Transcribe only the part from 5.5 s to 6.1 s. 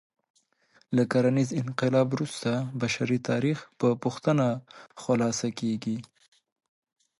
کېږي.